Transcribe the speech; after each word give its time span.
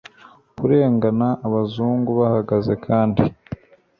kurengana 0.57 1.27
abazungu 1.47 2.09
bahagaze 2.19 2.73
kandi 2.85 3.23